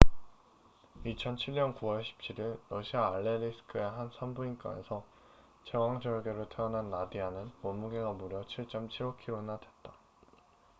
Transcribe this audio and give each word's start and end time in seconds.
2007년 1.05 1.75
9월 1.77 2.01
17일 2.03 2.57
러시아 2.71 3.13
알레리스크의 3.13 3.83
한 3.83 4.09
산부인과에서 4.17 5.05
제왕절개로 5.65 6.49
태어난 6.49 6.89
나디아는 6.89 7.51
몸무게가 7.61 8.13
무려 8.13 8.41
7.75kg나 8.47 9.59
됐다 9.59 9.93